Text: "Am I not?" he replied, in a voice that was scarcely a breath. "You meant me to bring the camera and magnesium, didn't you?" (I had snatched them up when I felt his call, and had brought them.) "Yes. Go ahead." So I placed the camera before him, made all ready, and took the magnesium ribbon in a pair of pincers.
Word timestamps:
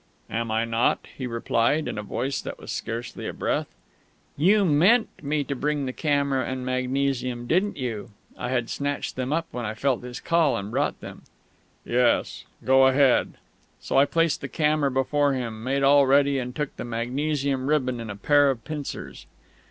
"Am 0.31 0.49
I 0.49 0.65
not?" 0.65 1.05
he 1.15 1.27
replied, 1.27 1.87
in 1.87 1.99
a 1.99 2.01
voice 2.01 2.41
that 2.41 2.57
was 2.57 2.71
scarcely 2.71 3.27
a 3.27 3.33
breath. 3.33 3.67
"You 4.35 4.65
meant 4.65 5.09
me 5.21 5.43
to 5.43 5.55
bring 5.55 5.85
the 5.85 5.93
camera 5.93 6.43
and 6.43 6.65
magnesium, 6.65 7.45
didn't 7.45 7.77
you?" 7.77 8.09
(I 8.35 8.49
had 8.49 8.71
snatched 8.71 9.15
them 9.15 9.31
up 9.31 9.45
when 9.51 9.63
I 9.63 9.75
felt 9.75 10.01
his 10.01 10.19
call, 10.19 10.57
and 10.57 10.69
had 10.69 10.71
brought 10.71 11.01
them.) 11.01 11.21
"Yes. 11.85 12.45
Go 12.65 12.87
ahead." 12.87 13.33
So 13.79 13.95
I 13.99 14.05
placed 14.05 14.41
the 14.41 14.47
camera 14.47 14.89
before 14.89 15.33
him, 15.33 15.63
made 15.63 15.83
all 15.83 16.07
ready, 16.07 16.39
and 16.39 16.55
took 16.55 16.75
the 16.77 16.83
magnesium 16.83 17.67
ribbon 17.67 17.99
in 17.99 18.09
a 18.09 18.15
pair 18.15 18.49
of 18.49 18.63
pincers. 18.65 19.27